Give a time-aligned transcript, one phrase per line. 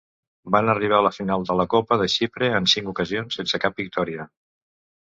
[0.53, 3.81] Van arribar a la final de la Copa de Xipre en cinc ocasions sense cap
[3.87, 4.31] victòria.